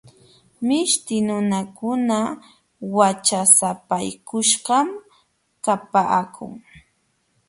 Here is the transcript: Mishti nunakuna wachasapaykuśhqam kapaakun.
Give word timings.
Mishti 0.67 1.15
nunakuna 1.27 2.17
wachasapaykuśhqam 2.95 4.87
kapaakun. 5.65 6.53